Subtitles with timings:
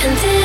[0.00, 0.37] 看自。